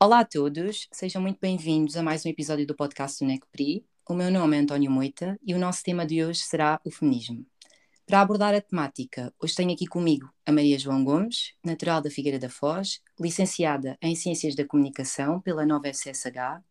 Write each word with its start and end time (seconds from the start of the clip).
Olá 0.00 0.20
a 0.20 0.24
todos, 0.24 0.86
sejam 0.92 1.20
muito 1.20 1.40
bem-vindos 1.40 1.96
a 1.96 2.04
mais 2.04 2.24
um 2.24 2.28
episódio 2.28 2.64
do 2.64 2.72
podcast 2.72 3.18
do 3.18 3.26
NECPRI. 3.26 3.84
O 4.08 4.14
meu 4.14 4.30
nome 4.30 4.56
é 4.56 4.60
António 4.60 4.88
Moita 4.88 5.36
e 5.44 5.52
o 5.54 5.58
nosso 5.58 5.82
tema 5.82 6.06
de 6.06 6.24
hoje 6.24 6.38
será 6.38 6.80
o 6.84 6.90
feminismo. 6.90 7.44
Para 8.06 8.20
abordar 8.20 8.54
a 8.54 8.60
temática, 8.60 9.34
hoje 9.42 9.56
tenho 9.56 9.72
aqui 9.72 9.88
comigo 9.88 10.32
a 10.46 10.52
Maria 10.52 10.78
João 10.78 11.02
Gomes, 11.02 11.52
natural 11.64 12.00
da 12.00 12.12
Figueira 12.12 12.38
da 12.38 12.48
Foz, 12.48 13.00
licenciada 13.18 13.98
em 14.00 14.14
Ciências 14.14 14.54
da 14.54 14.64
Comunicação 14.64 15.40
pela 15.40 15.66
nova 15.66 15.88
SSH, 15.92 16.62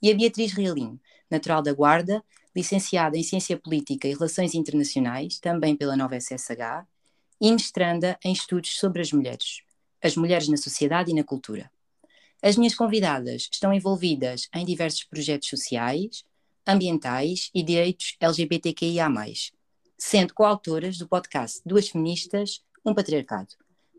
e 0.00 0.10
a 0.10 0.14
Beatriz 0.14 0.54
Realinho, 0.54 0.98
natural 1.30 1.60
da 1.60 1.74
Guarda, 1.74 2.24
licenciada 2.56 3.18
em 3.18 3.22
Ciência 3.22 3.58
Política 3.58 4.08
e 4.08 4.14
Relações 4.14 4.54
Internacionais, 4.54 5.38
também 5.38 5.76
pela 5.76 5.94
nova 5.94 6.16
SSH, 6.18 6.86
e 7.38 7.52
mestranda 7.52 8.18
em 8.24 8.32
Estudos 8.32 8.78
sobre 8.78 9.02
as 9.02 9.12
Mulheres, 9.12 9.60
as 10.02 10.16
Mulheres 10.16 10.48
na 10.48 10.56
Sociedade 10.56 11.10
e 11.10 11.14
na 11.14 11.22
Cultura. 11.22 11.70
As 12.46 12.56
minhas 12.56 12.76
convidadas 12.76 13.48
estão 13.50 13.72
envolvidas 13.72 14.48
em 14.54 14.64
diversos 14.64 15.02
projetos 15.02 15.48
sociais, 15.48 16.24
ambientais 16.64 17.50
e 17.52 17.60
direitos 17.60 18.16
LGBTQIA, 18.20 19.08
sendo 19.98 20.32
coautoras 20.32 20.96
do 20.96 21.08
podcast 21.08 21.60
Duas 21.66 21.88
Feministas, 21.88 22.62
um 22.84 22.94
Patriarcado. 22.94 23.48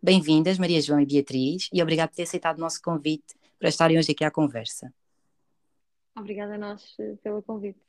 Bem-vindas, 0.01 0.57
Maria 0.57 0.81
João 0.81 1.01
e 1.01 1.05
Beatriz, 1.05 1.67
e 1.73 1.83
obrigado 1.83 2.11
por 2.11 2.15
ter 2.15 2.23
aceitado 2.23 2.57
o 2.57 2.61
nosso 2.61 2.81
convite 2.81 3.35
para 3.59 3.67
estarem 3.67 3.99
hoje 3.99 4.13
aqui 4.13 4.23
à 4.23 4.31
conversa. 4.31 4.93
Obrigada 6.17 6.55
a 6.55 6.57
nós 6.57 6.95
eh, 6.99 7.15
pelo 7.21 7.43
convite. 7.43 7.81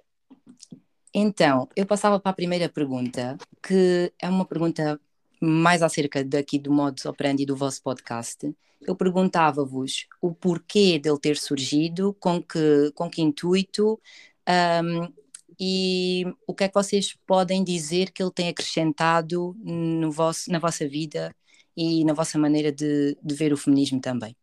Então, 1.15 1.69
eu 1.77 1.87
passava 1.87 2.19
para 2.19 2.33
a 2.33 2.35
primeira 2.35 2.69
pergunta, 2.69 3.39
que 3.63 4.13
é 4.21 4.29
uma 4.29 4.45
pergunta 4.45 5.01
mais 5.41 5.83
acerca 5.83 6.25
daqui 6.25 6.59
do 6.59 6.73
modus 6.73 7.05
operandi 7.07 7.47
do 7.47 7.57
vosso 7.57 7.83
podcast. 7.83 8.55
Eu 8.81 8.95
perguntava-vos 8.95 10.07
o 10.21 10.33
porquê 10.33 10.99
dele 10.99 11.19
ter 11.19 11.37
surgido, 11.37 12.15
com 12.21 12.43
que, 12.43 12.93
com 12.95 13.11
que 13.11 13.23
intuito, 13.23 14.01
um, 14.49 15.13
e 15.61 16.25
o 16.47 16.55
que 16.55 16.65
é 16.65 16.69
que 16.69 16.75
vocês 16.75 17.19
podem 17.27 17.65
dizer 17.65 18.13
que 18.13 18.23
ele 18.23 18.31
tem 18.31 18.49
acrescentado 18.49 19.57
no 19.59 20.11
vosso, 20.11 20.51
na 20.51 20.59
vossa 20.61 20.87
vida 20.89 21.35
e 21.77 22.05
na 22.05 22.13
vossa 22.13 22.39
maneira 22.39 22.71
de, 22.71 23.17
de 23.21 23.35
ver 23.35 23.53
o 23.53 23.57
feminismo 23.57 24.01
também? 24.01 24.37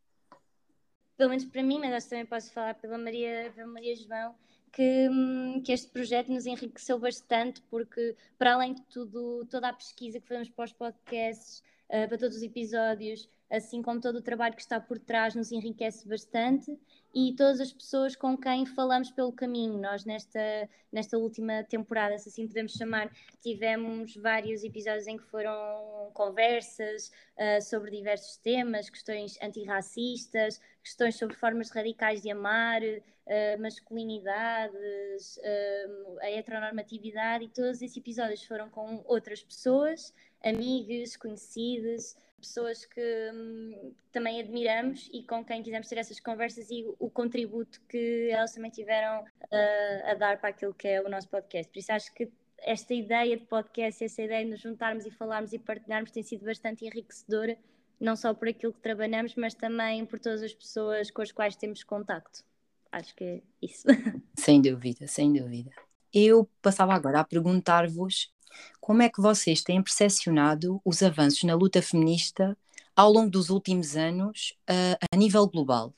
Pelo 1.17 1.29
menos 1.29 1.45
para 1.45 1.63
mim, 1.63 1.79
mas 1.79 1.93
acho 1.93 2.05
que 2.07 2.09
também 2.09 2.25
posso 2.25 2.51
falar 2.51 2.73
pela 2.73 2.97
Maria, 2.97 3.51
pela 3.55 3.67
Maria 3.67 3.95
João, 3.95 4.35
que, 4.75 5.07
hum, 5.09 5.61
que, 5.63 5.71
este 5.71 5.89
projeto 5.89 6.31
nos 6.31 6.45
enriqueceu 6.45 6.99
bastante, 6.99 7.61
porque, 7.69 8.15
para 8.37 8.55
além 8.55 8.73
de 8.73 8.81
tudo, 8.83 9.45
toda 9.45 9.69
a 9.69 9.73
pesquisa 9.73 10.19
que 10.19 10.27
fazemos 10.27 10.49
para 10.49 10.65
os 10.65 10.73
podcasts, 10.73 11.63
uh, 11.89 12.07
para 12.07 12.17
todos 12.17 12.37
os 12.37 12.43
episódios, 12.43 13.29
assim 13.49 13.81
como 13.81 14.01
todo 14.01 14.17
o 14.17 14.21
trabalho 14.21 14.55
que 14.55 14.61
está 14.61 14.79
por 14.79 14.97
trás, 14.99 15.35
nos 15.35 15.51
enriquece 15.51 16.07
bastante 16.07 16.77
e 17.13 17.33
todas 17.37 17.61
as 17.61 17.71
pessoas 17.71 18.15
com 18.15 18.37
quem 18.37 18.65
falamos 18.65 19.11
pelo 19.11 19.31
caminho. 19.31 19.79
Nós, 19.79 20.03
nesta, 20.03 20.69
nesta 20.91 21.17
última 21.17 21.63
temporada, 21.63 22.17
se 22.17 22.29
assim 22.29 22.47
podemos 22.47 22.73
chamar, 22.73 23.09
tivemos 23.41 24.15
vários 24.15 24.63
episódios 24.63 25.07
em 25.07 25.17
que 25.17 25.23
foram 25.23 26.11
conversas 26.13 27.11
uh, 27.37 27.61
sobre 27.61 27.91
diversos 27.91 28.37
temas, 28.37 28.89
questões 28.89 29.37
antirracistas, 29.41 30.59
questões 30.83 31.15
sobre 31.15 31.35
formas 31.35 31.69
radicais 31.69 32.21
de 32.21 32.31
amar, 32.31 32.81
uh, 32.81 33.61
masculinidades, 33.61 35.37
uh, 35.37 36.19
a 36.21 36.29
heteronormatividade, 36.31 37.45
e 37.45 37.49
todos 37.49 37.81
esses 37.81 37.95
episódios 37.95 38.43
foram 38.43 38.69
com 38.69 39.03
outras 39.05 39.41
pessoas, 39.41 40.13
amigos, 40.45 41.17
conhecidos 41.17 42.15
pessoas 42.45 42.85
que 42.85 43.31
hum, 43.33 43.93
também 44.11 44.39
admiramos 44.39 45.09
e 45.11 45.23
com 45.23 45.43
quem 45.43 45.63
quisemos 45.63 45.87
ter 45.87 45.97
essas 45.97 46.19
conversas 46.19 46.69
e 46.69 46.85
o, 46.99 47.09
contributo 47.09 47.81
que 47.89 48.29
elas 48.29 48.53
também 48.53 48.69
tiveram 48.69 49.23
uh, 49.23 50.11
a 50.11 50.13
dar 50.13 50.39
para 50.39 50.49
aquilo 50.49 50.73
que 50.73 50.87
é 50.87 51.01
o 51.01 51.09
nosso 51.09 51.27
podcast. 51.27 51.71
Por 51.71 51.79
isso 51.79 51.91
acho 51.91 52.13
que 52.13 52.31
esta 52.59 52.93
ideia 52.93 53.35
de 53.37 53.45
podcast, 53.45 54.03
essa 54.03 54.21
ideia 54.21 54.43
de 54.43 54.51
nos 54.51 54.61
juntarmos 54.61 55.05
e 55.05 55.11
falarmos 55.11 55.53
e 55.53 55.59
partilharmos 55.59 56.11
tem 56.11 56.23
sido 56.23 56.45
bastante 56.45 56.85
enriquecedora, 56.85 57.57
não 57.99 58.15
só 58.15 58.33
por 58.33 58.47
aquilo 58.47 58.73
que 58.73 58.81
trabalhamos, 58.81 59.35
mas 59.35 59.53
também 59.53 60.05
por 60.05 60.19
todas 60.19 60.43
as 60.43 60.53
pessoas 60.53 61.09
com 61.09 61.21
as 61.21 61.31
quais 61.31 61.55
temos 61.55 61.83
contacto. 61.83 62.43
Acho 62.91 63.13
que 63.15 63.23
é 63.23 63.41
isso. 63.61 63.85
Sem 64.37 64.61
dúvida, 64.61 65.05
sem 65.07 65.33
dúvida. 65.33 65.71
Eu 66.13 66.49
passava 66.61 66.93
agora 66.93 67.19
a 67.19 67.23
perguntar-vos 67.25 68.33
como 68.79 69.01
é 69.01 69.09
que 69.09 69.21
vocês 69.21 69.63
têm 69.63 69.81
percepcionado 69.81 70.81
os 70.83 71.01
avanços 71.01 71.43
na 71.43 71.55
luta 71.55 71.81
feminista 71.81 72.57
ao 72.95 73.11
longo 73.11 73.29
dos 73.29 73.49
últimos 73.49 73.95
anos 73.95 74.55
uh, 74.69 74.97
a 75.11 75.17
nível 75.17 75.47
global? 75.47 75.93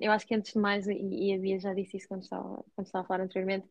Eu 0.00 0.10
acho 0.12 0.26
que 0.26 0.34
antes 0.34 0.54
de 0.54 0.58
mais, 0.58 0.86
e, 0.86 1.34
a 1.34 1.38
Bia 1.38 1.58
já 1.58 1.74
disse 1.74 1.98
isso 1.98 2.08
quando 2.08 2.22
estava, 2.22 2.64
quando 2.74 2.86
estava 2.86 3.04
a 3.04 3.06
falar 3.06 3.22
anteriormente, 3.22 3.66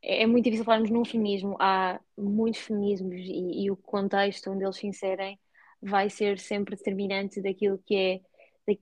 é, 0.00 0.22
é 0.22 0.26
muito 0.26 0.44
difícil 0.44 0.64
falarmos 0.64 0.90
num 0.90 1.04
feminismo. 1.04 1.56
Há 1.58 2.00
muitos 2.16 2.60
feminismos 2.60 3.20
e, 3.20 3.64
e, 3.64 3.70
o 3.70 3.76
contexto 3.76 4.50
onde 4.50 4.64
eles 4.64 4.76
se 4.76 4.86
inserem 4.86 5.38
vai 5.82 6.08
ser 6.08 6.38
sempre 6.38 6.76
determinante 6.76 7.40
daquilo 7.40 7.78
que 7.84 7.96
é 7.96 8.20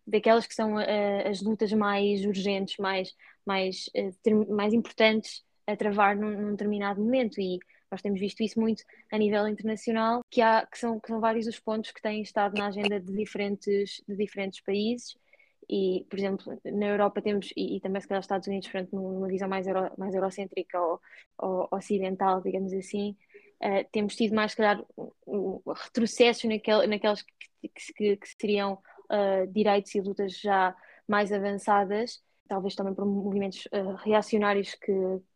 daquelas 0.06 0.46
que 0.46 0.54
são 0.54 0.74
uh, 0.76 1.28
as 1.28 1.42
lutas 1.42 1.72
mais 1.72 2.24
urgentes, 2.24 2.76
mais, 2.76 3.12
mais, 3.44 3.90
uh, 3.96 4.54
mais 4.54 4.72
importantes 4.72 5.42
a 5.66 5.76
travar 5.76 6.14
num, 6.14 6.40
num, 6.40 6.50
determinado 6.52 7.02
momento 7.02 7.40
e 7.40 7.58
nós 7.92 8.00
temos 8.00 8.18
visto 8.18 8.42
isso 8.42 8.58
muito 8.58 8.82
a 9.12 9.18
nível 9.18 9.46
internacional, 9.46 10.24
que, 10.30 10.40
há, 10.40 10.66
que, 10.66 10.78
são, 10.78 10.98
que 10.98 11.08
são 11.08 11.20
vários 11.20 11.46
os 11.46 11.60
pontos 11.60 11.90
que 11.92 12.00
têm 12.00 12.22
estado 12.22 12.54
na 12.56 12.68
agenda 12.68 12.98
de 12.98 13.12
diferentes, 13.12 14.02
de 14.08 14.16
diferentes 14.16 14.60
países. 14.62 15.14
E, 15.68 16.06
por 16.08 16.18
exemplo, 16.18 16.58
na 16.64 16.86
Europa 16.86 17.20
temos, 17.20 17.52
e, 17.54 17.76
e 17.76 17.80
também 17.80 18.00
se 18.00 18.08
calhar 18.08 18.20
Estados 18.20 18.48
Unidos, 18.48 18.68
frente 18.68 18.94
numa 18.94 19.28
visão 19.28 19.46
mais, 19.46 19.66
euro, 19.66 19.92
mais 19.98 20.14
eurocêntrica 20.14 20.80
ou, 20.80 21.00
ou 21.38 21.68
ocidental, 21.70 22.40
digamos 22.40 22.72
assim, 22.72 23.14
uh, 23.62 23.86
temos 23.92 24.16
tido 24.16 24.34
mais, 24.34 24.52
se 24.52 24.56
calhar, 24.56 24.82
um, 24.96 25.10
um 25.26 25.72
retrocessos 25.72 26.44
naquel, 26.44 26.88
naquelas 26.88 27.22
que, 27.22 27.68
que, 27.94 28.16
que 28.16 28.28
seriam 28.40 28.78
uh, 29.10 29.46
direitos 29.52 29.94
e 29.94 30.00
lutas 30.00 30.40
já 30.40 30.74
mais 31.06 31.30
avançadas, 31.30 32.22
talvez 32.48 32.74
também 32.74 32.94
por 32.94 33.04
movimentos 33.04 33.66
uh, 33.66 33.96
reacionários 33.96 34.74
que, 34.74 34.92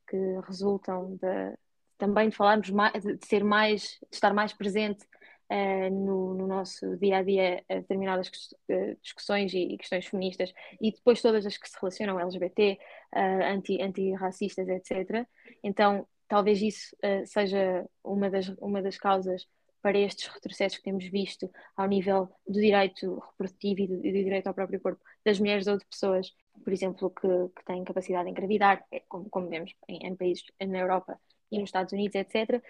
que 0.08 0.16
resultam 0.46 1.16
da, 1.16 1.54
também 1.98 2.28
de 2.28 2.36
falarmos 2.36 2.70
mais, 2.70 3.02
de 3.02 3.26
ser 3.26 3.44
mais, 3.44 3.82
de 3.82 4.14
estar 4.14 4.32
mais 4.32 4.52
presente 4.52 5.04
uh, 5.50 5.90
no, 5.90 6.34
no, 6.34 6.46
nosso 6.46 6.96
dia 6.96 7.18
a 7.18 7.22
dia 7.22 7.64
a 7.68 7.74
determinadas 7.76 8.28
uh, 8.28 8.96
discussões 9.02 9.52
e, 9.52 9.74
e, 9.74 9.78
questões 9.78 10.06
feministas 10.06 10.52
e 10.80 10.92
depois 10.92 11.22
todas 11.22 11.46
as 11.46 11.56
que 11.56 11.68
se 11.68 11.76
relacionam 11.80 12.20
LGBT, 12.20 12.78
uh, 13.14 13.18
anti, 13.44 13.80
antirracistas, 13.80 14.68
etc. 14.68 15.26
Então, 15.62 16.06
talvez 16.28 16.60
isso 16.60 16.96
seja 17.24 17.86
uma 18.02 18.28
das, 18.28 18.48
uma 18.58 18.82
das 18.82 18.98
causas 18.98 19.46
para 19.80 19.98
estes 19.98 20.26
retrocessos 20.26 20.78
que 20.78 20.84
temos 20.84 21.04
visto 21.04 21.48
ao 21.76 21.86
nível 21.86 22.28
do 22.44 22.60
direito 22.60 23.20
reprodutivo 23.20 23.80
e 23.82 23.86
do, 23.86 23.96
do 23.98 24.02
direito 24.02 24.48
ao 24.48 24.54
próprio 24.54 24.80
corpo 24.80 25.00
das 25.24 25.38
mulheres 25.38 25.68
ou 25.68 25.78
de 25.78 25.86
pessoas, 25.86 26.32
por 26.64 26.72
exemplo, 26.72 27.08
que, 27.10 27.28
que 27.56 27.64
têm 27.64 27.84
capacidade 27.84 28.24
de 28.24 28.30
engravidar, 28.32 28.84
como, 29.08 29.30
como 29.30 29.48
vemos 29.48 29.72
em, 29.88 30.04
em 30.04 30.16
países 30.16 30.42
na 30.60 30.78
Europa 30.78 31.16
e 31.50 31.58
nos 31.58 31.68
Estados 31.68 31.92
Unidos, 31.92 32.14
etc. 32.14 32.62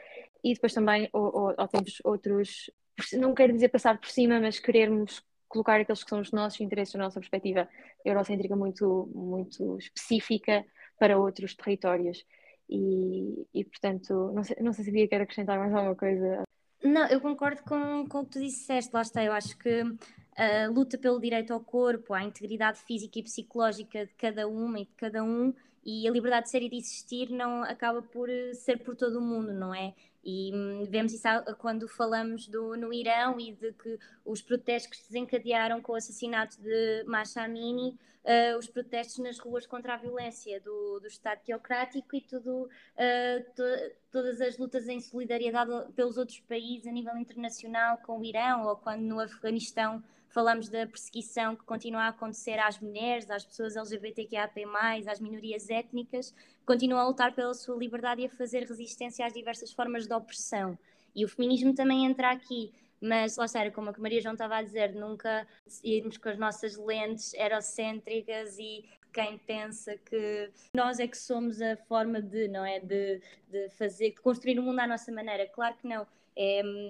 E 0.42 0.54
depois 0.54 0.72
também 0.72 1.09
ou, 1.12 1.25
ou, 1.25 1.54
ou 1.56 1.69
temos 1.69 2.00
outros, 2.04 2.70
não 3.14 3.34
quero 3.34 3.53
dizer 3.53 3.69
passar 3.69 3.98
por 3.98 4.09
cima, 4.09 4.41
mas 4.41 4.59
querermos 4.59 5.22
colocar 5.48 5.81
aqueles 5.81 6.03
que 6.03 6.10
são 6.10 6.21
os 6.21 6.33
nossos 6.33 6.60
interesses, 6.60 6.95
a 6.95 6.98
nossa 6.98 7.21
perspectiva 7.21 7.68
eurocêntrica 8.04 8.56
muito, 8.56 9.09
muito 9.15 9.78
específica 9.78 10.65
para 10.98 11.18
outros 11.18 11.54
territórios. 11.54 12.24
E, 12.68 13.47
e 13.54 13.65
portanto, 13.65 14.33
não 14.34 14.42
sei, 14.42 14.56
não 14.60 14.72
sei 14.72 14.84
se 14.84 15.09
quer 15.09 15.21
acrescentar 15.21 15.59
mais 15.59 15.72
alguma 15.72 15.95
coisa. 15.95 16.42
Não, 16.83 17.06
eu 17.09 17.21
concordo 17.21 17.62
com, 17.62 18.06
com 18.09 18.21
o 18.21 18.24
que 18.24 18.33
tu 18.33 18.41
disseste, 18.41 18.91
lá 18.92 19.03
está. 19.03 19.24
Eu 19.24 19.33
acho 19.33 19.56
que 19.59 19.83
a 20.36 20.68
luta 20.68 20.98
pelo 20.98 21.21
direito 21.21 21.53
ao 21.53 21.60
corpo, 21.60 22.12
à 22.12 22.22
integridade 22.22 22.78
física 22.80 23.18
e 23.18 23.22
psicológica 23.22 24.04
de 24.04 24.15
cada 24.15 24.47
uma 24.47 24.80
e 24.80 24.84
de 24.84 24.92
cada 24.95 25.22
um 25.22 25.54
e 25.86 26.09
a 26.09 26.10
liberdade 26.10 26.47
de 26.47 26.50
ser 26.50 26.62
e 26.62 26.68
de 26.68 26.77
existir 26.77 27.30
não 27.30 27.62
acaba 27.62 28.03
por 28.03 28.28
eh, 28.28 28.53
ser 28.54 28.78
por 28.80 28.97
todo 28.97 29.18
o 29.18 29.21
mundo, 29.21 29.53
não 29.53 29.72
é? 29.72 29.94
E 30.24 30.50
hum, 30.53 30.84
vemos 30.91 31.12
isso 31.12 31.28
quando 31.59 31.86
falamos 31.86 32.48
do, 32.48 32.77
no 32.77 32.92
Irão 32.92 33.38
e 33.38 33.53
de 33.53 33.72
que 33.72 33.97
os 34.24 34.42
protestos 34.42 34.91
que 34.91 34.97
se 34.97 35.12
desencadearam 35.12 35.80
com 35.80 35.92
o 35.92 35.94
assassinato 35.94 36.60
de 36.60 37.04
Masha 37.04 37.42
Amini, 37.42 37.97
uh, 38.24 38.59
os 38.59 38.66
protestos 38.66 39.18
nas 39.18 39.38
ruas 39.38 39.65
contra 39.65 39.94
a 39.94 39.97
violência 39.97 40.60
do, 40.60 40.98
do 40.98 41.06
Estado 41.06 41.42
teocrático 41.44 42.16
e 42.16 42.21
tudo, 42.21 42.65
uh, 42.65 43.54
to, 43.54 43.62
todas 44.10 44.41
as 44.41 44.59
lutas 44.59 44.89
em 44.89 44.98
solidariedade 44.98 45.71
pelos 45.94 46.18
outros 46.18 46.41
países 46.41 46.89
a 46.89 46.91
nível 46.91 47.16
internacional 47.16 47.98
com 47.98 48.18
o 48.18 48.24
Irão 48.24 48.66
ou 48.66 48.77
quando 48.77 49.03
no 49.03 49.21
Afeganistão 49.21 50.03
falamos 50.36 50.68
da 50.68 50.86
perseguição 50.86 51.56
que 51.56 51.65
continua 51.65 52.03
a 52.03 52.09
acontecer 52.09 52.59
às 52.59 52.78
mulheres, 52.78 53.30
às 53.30 53.42
pessoas 53.42 53.74
LGBTQAP+, 53.74 54.66
às 55.10 55.18
minorias 55.18 55.71
étnicas, 55.71 56.34
continuam 56.66 57.00
a 57.00 57.09
lutar 57.09 57.34
pela 57.34 57.54
sua 57.54 57.74
liberdade 57.74 58.21
e 58.21 58.27
a 58.27 58.28
fazer 58.28 58.62
resistência 58.65 59.24
às 59.24 59.33
diversas 59.33 59.72
formas 59.72 60.06
de 60.06 60.12
opressão. 60.12 60.78
E 61.15 61.24
o 61.24 61.28
feminismo 61.28 61.74
também 61.74 62.04
entra 62.04 62.30
aqui 62.30 62.71
mas 62.98 63.36
lá 63.36 63.44
está, 63.44 63.60
era 63.60 63.71
como 63.71 63.91
a 63.91 63.94
que 63.94 64.00
Maria 64.00 64.22
João 64.22 64.33
estava 64.33 64.56
a 64.56 64.62
dizer, 64.62 64.94
nunca 64.94 65.47
irmos 65.84 66.16
com 66.16 66.30
as 66.30 66.39
nossas 66.39 66.77
lentes 66.77 67.34
erocêntricas 67.34 68.59
e 68.59 68.86
quem 69.12 69.36
pensa 69.39 69.97
que 69.98 70.50
nós 70.74 70.98
é 70.98 71.06
que 71.06 71.16
somos 71.16 71.60
a 71.60 71.77
forma 71.77 72.22
de, 72.22 72.48
não 72.48 72.65
é? 72.65 72.80
De, 72.80 73.21
de 73.48 73.68
fazer, 73.71 74.10
de 74.10 74.21
construir 74.21 74.59
o 74.59 74.62
mundo 74.62 74.80
à 74.80 74.86
nossa 74.86 75.12
maneira. 75.12 75.47
Claro 75.47 75.77
que 75.77 75.86
não. 75.86 76.06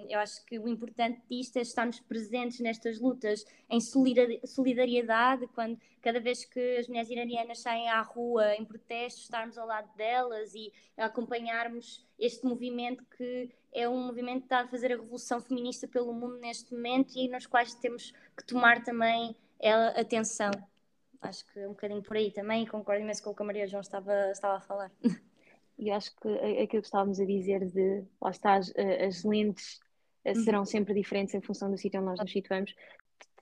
Eu 0.09 0.19
acho 0.19 0.43
que 0.45 0.59
o 0.59 0.67
importante 0.67 1.21
disto 1.29 1.55
é 1.57 1.61
estarmos 1.61 2.01
presentes 2.01 2.59
nestas 2.59 2.99
lutas, 2.99 3.45
em 3.69 3.79
solidariedade, 3.79 5.47
quando 5.47 5.79
cada 6.01 6.19
vez 6.19 6.43
que 6.43 6.77
as 6.77 6.87
mulheres 6.87 7.09
iranianas 7.09 7.59
saem 7.59 7.89
à 7.89 8.01
rua 8.01 8.55
em 8.55 8.65
protesto, 8.65 9.21
estarmos 9.21 9.57
ao 9.57 9.65
lado 9.65 9.89
delas 9.95 10.53
e 10.53 10.73
acompanharmos 10.97 12.05
este 12.19 12.45
movimento 12.45 13.05
que 13.15 13.49
é 13.71 13.87
um 13.87 14.05
movimento 14.05 14.39
que 14.39 14.45
está 14.45 14.61
a 14.61 14.67
fazer 14.67 14.91
a 14.91 14.95
revolução 14.95 15.39
feminista 15.39 15.87
pelo 15.87 16.13
mundo 16.13 16.37
neste 16.39 16.73
momento 16.73 17.15
e 17.15 17.29
nos 17.29 17.45
quais 17.45 17.73
temos 17.75 18.11
que 18.35 18.43
tomar 18.45 18.83
também 18.83 19.35
atenção. 19.95 20.51
Acho 21.21 21.45
que 21.51 21.59
é 21.59 21.65
um 21.67 21.71
bocadinho 21.71 22.01
por 22.01 22.17
aí 22.17 22.31
também, 22.31 22.65
concordo 22.65 23.01
imenso 23.01 23.23
com 23.23 23.31
o 23.31 23.35
que 23.35 23.41
a 23.41 23.45
Maria 23.45 23.67
João 23.67 23.81
estava, 23.81 24.31
estava 24.31 24.57
a 24.57 24.61
falar. 24.61 24.91
E 25.77 25.91
acho 25.91 26.11
que 26.15 26.27
aquilo 26.27 26.81
que 26.81 26.87
estávamos 26.87 27.19
a 27.19 27.25
dizer 27.25 27.65
de, 27.65 28.03
lá 28.19 28.31
está, 28.31 28.55
as, 28.55 28.73
as 28.75 29.23
lentes 29.23 29.79
eh, 30.23 30.33
uhum. 30.33 30.43
serão 30.43 30.65
sempre 30.65 30.93
diferentes 30.93 31.33
em 31.33 31.41
função 31.41 31.69
do 31.69 31.77
sítio 31.77 31.99
onde 31.99 32.09
nós 32.09 32.19
nos 32.19 32.31
situamos, 32.31 32.73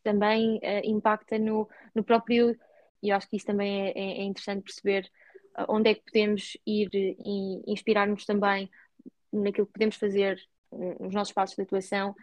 também 0.03 0.57
uh, 0.57 0.81
impacta 0.83 1.39
no, 1.39 1.67
no 1.93 2.03
próprio, 2.03 2.55
e 3.01 3.11
acho 3.11 3.27
que 3.27 3.37
isso 3.37 3.45
também 3.45 3.87
é, 3.87 3.91
é, 3.91 4.19
é 4.19 4.23
interessante 4.23 4.63
perceber 4.63 5.09
uh, 5.57 5.65
onde 5.69 5.89
é 5.89 5.95
que 5.95 6.03
podemos 6.03 6.57
ir 6.65 6.89
e 6.93 7.71
inspirar-nos 7.71 8.25
também 8.25 8.69
naquilo 9.33 9.65
que 9.65 9.73
podemos 9.73 9.95
fazer 9.95 10.39
nos 10.99 11.13
nossos 11.13 11.33
passos 11.33 11.55
de 11.55 11.61
atuação, 11.61 12.13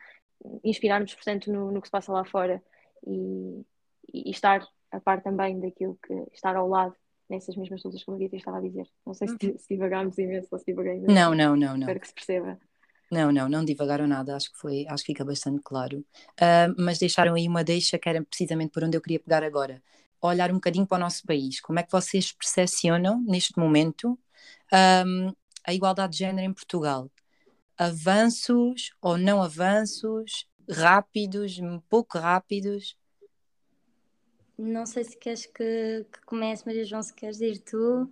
inspirar-nos, 0.63 1.15
portanto, 1.15 1.51
no, 1.51 1.71
no, 1.71 1.81
que 1.81 1.89
se 1.89 1.93
passa 1.93 2.13
lá 2.13 2.25
fora 2.25 2.63
e, 3.07 3.65
e 4.13 4.31
estar 4.31 4.67
a 4.91 5.01
par 5.01 5.23
também 5.23 5.59
daquilo 5.59 5.99
que 6.07 6.13
estar 6.33 6.55
ao 6.55 6.69
lado 6.69 6.95
nessas 7.33 7.57
mesmas 7.57 7.83
lutas 7.83 8.05
que 8.05 8.11
a 8.11 8.13
Maria 8.13 8.29
estava 8.33 8.59
a 8.59 8.61
dizer. 8.61 8.87
Não 9.07 9.15
sei 9.15 9.29
se, 9.29 9.35
uhum. 9.43 9.59
se 9.59 9.67
divagámos 9.69 10.19
imenso 10.19 10.49
ou 10.53 10.59
se 10.59 10.67
divaguei 10.67 10.97
imenso. 10.97 11.13
Não, 11.13 11.35
não, 11.35 11.57
não, 11.57 11.73
não. 11.75 11.81
Espero 11.81 12.01
que 12.01 12.09
se 12.09 12.15
perceba. 12.15 12.59
Não, 13.11 13.31
não, 13.33 13.49
não 13.49 13.65
divagaram 13.65 14.07
nada, 14.07 14.37
acho 14.37 14.51
que 14.53 14.59
foi, 14.59 14.87
acho 14.89 15.05
que 15.05 15.13
fica 15.13 15.25
bastante 15.25 15.61
claro. 15.63 15.99
Uh, 16.41 16.75
mas 16.79 16.99
deixaram 16.99 17.35
aí 17.35 17.47
uma 17.47 17.65
deixa 17.65 17.99
que 17.99 18.09
era 18.09 18.23
precisamente 18.23 18.71
por 18.71 18.85
onde 18.85 18.97
eu 18.97 19.03
queria 19.03 19.21
pegar 19.21 19.43
agora. 19.43 19.83
Olhar 20.21 20.51
um 20.51 20.55
bocadinho 20.55 20.87
para 20.87 20.97
o 20.97 21.01
nosso 21.01 21.23
país. 21.27 21.61
Como 21.61 21.79
é 21.79 21.83
que 21.83 21.93
vocês 21.93 22.33
percepcionam 22.33 23.21
neste 23.27 23.59
momento 23.59 24.19
um, 25.07 25.33
a 25.67 25.75
igualdade 25.75 26.13
de 26.13 26.21
género 26.21 26.47
em 26.47 26.53
Portugal? 26.55 27.11
Avanços 27.77 28.93
ou 29.01 29.19
não 29.19 29.43
avanços? 29.43 30.47
Rápidos, 30.71 31.61
pouco 31.89 32.19
rápidos? 32.19 32.97
Não 34.59 34.87
sei 34.87 35.05
se 35.05 35.17
queres 35.17 35.47
que, 35.47 36.07
que 36.13 36.21
comece, 36.27 36.67
Maria 36.67 36.85
João, 36.85 37.03
se 37.03 37.15
queres 37.15 37.41
ir 37.41 37.59
tu. 37.59 38.11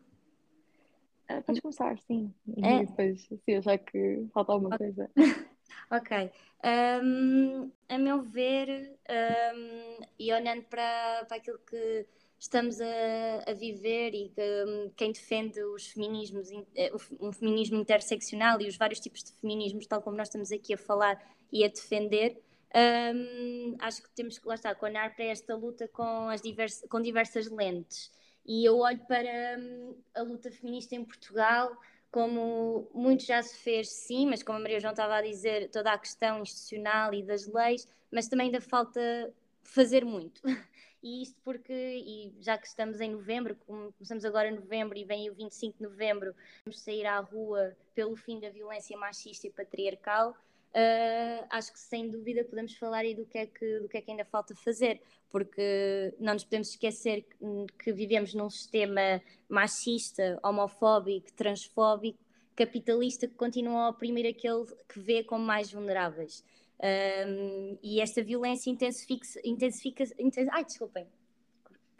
Ah, 1.29 1.43
podes 1.43 1.61
começar, 1.61 1.99
sim. 1.99 2.33
É. 2.63 2.83
E 2.83 2.87
depois, 2.87 3.29
se 3.45 3.55
achar 3.55 3.79
que 3.79 4.27
falta 4.33 4.53
alguma 4.53 4.77
coisa. 4.77 5.11
ok. 5.91 6.31
Um, 6.63 7.71
a 7.89 7.99
meu 7.99 8.21
ver, 8.21 8.99
um, 9.09 10.05
e 10.19 10.33
olhando 10.33 10.63
para, 10.65 11.25
para 11.27 11.37
aquilo 11.37 11.59
que 11.59 12.07
estamos 12.39 12.81
a, 12.81 13.45
a 13.47 13.53
viver 13.53 14.15
e 14.15 14.31
que, 14.31 14.65
um, 14.67 14.91
quem 14.97 15.13
defende 15.13 15.63
os 15.63 15.89
feminismos, 15.89 16.51
eh, 16.75 16.91
um 17.21 17.31
feminismo 17.33 17.77
interseccional 17.77 18.61
e 18.61 18.67
os 18.67 18.77
vários 18.77 18.99
tipos 18.99 19.23
de 19.23 19.33
feminismos, 19.33 19.87
tal 19.87 20.01
como 20.01 20.17
nós 20.17 20.29
estamos 20.29 20.51
aqui 20.51 20.73
a 20.73 20.79
falar 20.79 21.23
e 21.53 21.65
a 21.65 21.69
defender, 21.69 22.43
um, 22.75 23.77
acho 23.81 24.03
que 24.03 24.11
temos 24.11 24.39
que 24.39 24.47
lá 24.47 24.55
olhar 24.83 25.15
para 25.15 25.25
esta 25.25 25.55
luta 25.55 25.89
com, 25.89 26.29
as 26.29 26.41
divers, 26.41 26.85
com 26.89 27.01
diversas 27.01 27.49
lentes. 27.49 28.11
E 28.47 28.65
eu 28.65 28.79
olho 28.79 29.01
para 29.07 29.59
um, 29.59 29.97
a 30.15 30.23
luta 30.23 30.51
feminista 30.51 30.95
em 30.95 31.05
Portugal 31.05 31.77
como 32.11 32.91
muito 32.93 33.25
já 33.25 33.43
se 33.43 33.57
fez, 33.57 33.89
sim, 33.89 34.27
mas 34.27 34.43
como 34.43 34.59
a 34.59 34.61
Maria 34.61 34.81
João 34.81 34.93
estava 34.93 35.17
a 35.17 35.23
dizer, 35.23 35.71
toda 35.71 35.93
a 35.93 35.99
questão 35.99 36.43
institucional 36.43 37.15
e 37.15 37.23
das 37.23 37.47
leis, 37.47 37.87
mas 38.11 38.29
também 38.29 38.47
ainda 38.47 38.61
falta 38.61 39.33
fazer 39.63 40.05
muito. 40.05 40.43
E 41.03 41.23
isto 41.23 41.41
porque, 41.43 41.73
e 41.73 42.35
já 42.43 42.59
que 42.59 42.67
estamos 42.67 43.01
em 43.01 43.13
novembro, 43.13 43.57
começamos 43.57 44.23
agora 44.23 44.49
em 44.49 44.55
novembro 44.55 44.99
e 44.99 45.03
vem 45.03 45.31
o 45.31 45.35
25 45.35 45.79
de 45.79 45.83
novembro, 45.83 46.35
vamos 46.63 46.79
sair 46.79 47.07
à 47.07 47.19
rua 47.21 47.75
pelo 47.95 48.15
fim 48.15 48.39
da 48.39 48.51
violência 48.51 48.95
machista 48.99 49.47
e 49.47 49.51
patriarcal, 49.51 50.37
Uh, 50.73 51.45
acho 51.51 51.73
que 51.73 51.81
sem 51.81 52.09
dúvida 52.09 52.45
podemos 52.45 52.77
falar 52.77 52.99
aí 52.99 53.15
do 53.15 53.27
que, 53.27 53.39
é 53.39 53.47
que, 53.47 53.81
do 53.81 53.89
que 53.89 53.97
é 53.97 54.01
que 54.01 54.11
ainda 54.11 54.25
falta 54.25 54.55
fazer, 54.55 55.01
porque 55.29 56.15
não 56.19 56.35
nos 56.35 56.45
podemos 56.45 56.69
esquecer 56.69 57.23
que, 57.23 57.83
que 57.83 57.93
vivemos 57.93 58.35
num 58.35 58.49
sistema 58.49 59.21
machista, 59.49 60.39
homofóbico, 60.45 61.33
transfóbico, 61.33 62.19
capitalista 62.55 63.27
que 63.27 63.35
continua 63.35 63.87
a 63.87 63.89
oprimir 63.89 64.27
aquele 64.27 64.65
que 64.89 65.01
vê 65.01 65.25
como 65.25 65.45
mais 65.45 65.73
vulneráveis. 65.73 66.45
Um, 66.83 67.77
e 67.83 68.01
esta 68.01 68.23
violência 68.23 68.71
intensifica, 68.71 69.27
intensifica, 69.45 70.05
intensifica 70.19 70.57
ai, 70.57 70.65
desculpem, 70.65 71.07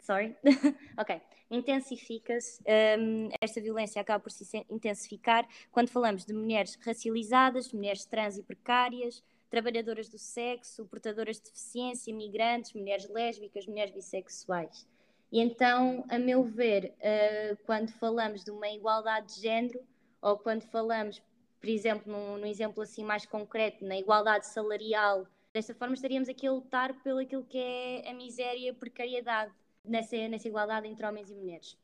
sorry, 0.01 0.35
ok, 0.97 1.21
intensifica-se, 1.49 2.61
um, 2.99 3.29
esta 3.39 3.61
violência 3.61 4.01
acaba 4.01 4.21
por 4.21 4.31
se 4.31 4.65
intensificar 4.69 5.47
quando 5.71 5.89
falamos 5.89 6.25
de 6.25 6.33
mulheres 6.33 6.77
racializadas, 6.83 7.71
mulheres 7.71 8.05
trans 8.05 8.37
e 8.37 8.43
precárias, 8.43 9.23
trabalhadoras 9.49 10.09
do 10.09 10.17
sexo, 10.17 10.85
portadoras 10.85 11.37
de 11.37 11.43
deficiência, 11.43 12.13
migrantes, 12.13 12.73
mulheres 12.73 13.07
lésbicas, 13.09 13.67
mulheres 13.67 13.93
bissexuais. 13.93 14.87
E 15.31 15.39
então, 15.39 16.03
a 16.09 16.17
meu 16.17 16.43
ver, 16.43 16.93
uh, 16.97 17.57
quando 17.65 17.91
falamos 17.93 18.43
de 18.43 18.51
uma 18.51 18.69
igualdade 18.69 19.35
de 19.35 19.41
género, 19.41 19.81
ou 20.21 20.37
quando 20.37 20.63
falamos, 20.63 21.21
por 21.59 21.69
exemplo, 21.69 22.11
num, 22.11 22.37
num 22.37 22.45
exemplo 22.45 22.81
assim 22.81 23.03
mais 23.03 23.25
concreto, 23.25 23.85
na 23.85 23.97
igualdade 23.97 24.47
salarial, 24.47 25.27
desta 25.53 25.73
forma 25.73 25.93
estaríamos 25.93 26.29
aqui 26.29 26.47
a 26.47 26.51
lutar 26.51 26.93
pelo 27.01 27.19
aquilo 27.19 27.43
que 27.43 27.57
é 27.57 28.09
a 28.09 28.13
miséria 28.13 28.67
e 28.67 28.69
a 28.69 28.73
precariedade 28.73 29.51
nessa, 29.83 30.27
nessa 30.27 30.47
igualdade 30.47 30.87
entre 30.87 31.05
homens 31.05 31.29
e 31.29 31.35
mulheres. 31.35 31.77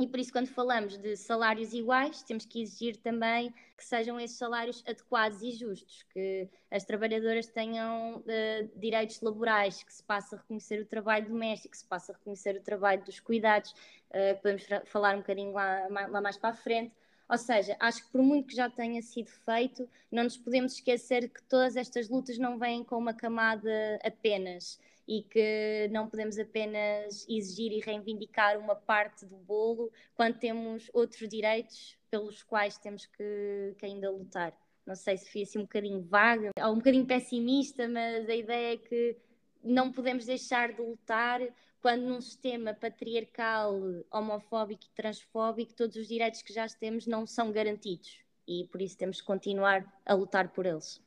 E 0.00 0.06
por 0.06 0.18
isso, 0.18 0.32
quando 0.32 0.46
falamos 0.46 0.96
de 0.96 1.14
salários 1.14 1.74
iguais, 1.74 2.22
temos 2.22 2.46
que 2.46 2.62
exigir 2.62 2.96
também 2.96 3.52
que 3.76 3.84
sejam 3.84 4.18
esses 4.18 4.38
salários 4.38 4.82
adequados 4.86 5.42
e 5.42 5.52
justos, 5.52 6.04
que 6.10 6.48
as 6.70 6.84
trabalhadoras 6.84 7.48
tenham 7.48 8.16
uh, 8.16 8.78
direitos 8.78 9.20
laborais, 9.20 9.82
que 9.82 9.92
se 9.92 10.02
passe 10.02 10.34
a 10.34 10.38
reconhecer 10.38 10.80
o 10.80 10.86
trabalho 10.86 11.28
doméstico, 11.28 11.72
que 11.72 11.78
se 11.78 11.84
passe 11.84 12.10
a 12.10 12.14
reconhecer 12.14 12.56
o 12.56 12.62
trabalho 12.62 13.04
dos 13.04 13.20
cuidados, 13.20 13.72
uh, 13.72 14.40
podemos 14.40 14.66
falar 14.86 15.16
um 15.16 15.18
bocadinho 15.18 15.52
lá, 15.52 15.86
lá 16.08 16.20
mais 16.22 16.38
para 16.38 16.48
a 16.48 16.54
frente. 16.54 16.94
Ou 17.28 17.36
seja, 17.36 17.76
acho 17.78 18.04
que 18.06 18.10
por 18.10 18.22
muito 18.22 18.48
que 18.48 18.56
já 18.56 18.70
tenha 18.70 19.02
sido 19.02 19.28
feito, 19.28 19.86
não 20.10 20.24
nos 20.24 20.38
podemos 20.38 20.72
esquecer 20.72 21.28
que 21.28 21.42
todas 21.42 21.76
estas 21.76 22.08
lutas 22.08 22.38
não 22.38 22.58
vêm 22.58 22.82
com 22.82 22.96
uma 22.96 23.12
camada 23.12 23.70
apenas 24.02 24.80
e 25.10 25.24
que 25.24 25.88
não 25.90 26.08
podemos 26.08 26.38
apenas 26.38 27.26
exigir 27.28 27.72
e 27.72 27.80
reivindicar 27.80 28.56
uma 28.56 28.76
parte 28.76 29.26
do 29.26 29.36
bolo 29.38 29.90
quando 30.14 30.38
temos 30.38 30.88
outros 30.94 31.28
direitos 31.28 31.98
pelos 32.08 32.44
quais 32.44 32.78
temos 32.78 33.06
que, 33.06 33.74
que 33.76 33.86
ainda 33.86 34.08
lutar. 34.08 34.56
Não 34.86 34.94
sei 34.94 35.16
se 35.16 35.28
fui 35.28 35.42
assim 35.42 35.58
um 35.58 35.62
bocadinho 35.62 36.00
vaga 36.00 36.52
ou 36.64 36.72
um 36.72 36.76
bocadinho 36.76 37.04
pessimista, 37.04 37.88
mas 37.88 38.28
a 38.28 38.36
ideia 38.36 38.74
é 38.74 38.76
que 38.76 39.16
não 39.64 39.90
podemos 39.90 40.26
deixar 40.26 40.72
de 40.72 40.80
lutar 40.80 41.40
quando 41.82 42.02
num 42.02 42.20
sistema 42.20 42.72
patriarcal, 42.72 43.74
homofóbico 44.12 44.84
e 44.84 44.94
transfóbico, 44.94 45.74
todos 45.74 45.96
os 45.96 46.06
direitos 46.06 46.40
que 46.40 46.52
já 46.52 46.68
temos 46.68 47.04
não 47.08 47.26
são 47.26 47.50
garantidos 47.50 48.20
e 48.46 48.64
por 48.70 48.80
isso 48.80 48.96
temos 48.96 49.20
que 49.20 49.26
continuar 49.26 49.84
a 50.06 50.14
lutar 50.14 50.52
por 50.52 50.66
eles. 50.66 51.02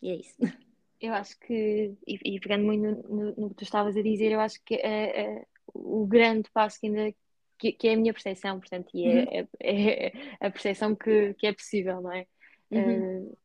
E 0.00 0.08
é 0.08 0.14
isso. 0.14 0.38
Eu 1.04 1.12
acho 1.12 1.38
que, 1.38 1.94
e, 2.06 2.36
e 2.36 2.40
pegando 2.40 2.64
muito 2.64 2.82
no, 2.82 3.02
no, 3.02 3.34
no, 3.36 3.48
que 3.50 3.56
tu 3.56 3.64
estavas 3.64 3.94
a 3.94 4.02
dizer, 4.02 4.32
eu 4.32 4.40
acho 4.40 4.58
que 4.64 4.74
é, 4.76 5.20
é, 5.20 5.46
o 5.66 6.06
grande 6.06 6.50
passo 6.50 6.80
que 6.80 6.86
ainda 6.86 7.14
que, 7.58 7.72
que, 7.72 7.88
é 7.88 7.92
a 7.92 7.96
minha 7.96 8.12
percepção, 8.12 8.58
portanto, 8.58 8.88
e 8.94 9.06
é, 9.06 9.12
uhum. 9.12 9.48
é, 9.60 10.06
é, 10.40 10.46
a 10.46 10.50
percepção 10.50 10.94
que, 10.94 11.34
que 11.34 11.46
é 11.46 11.52
possível, 11.52 12.00
não 12.00 12.10
é? 12.10 12.26
Uhum. 12.70 13.18
Uh, 13.20 13.38